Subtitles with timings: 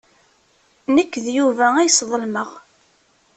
[0.95, 2.49] Nekk d Yuba ay sḍelmeɣ.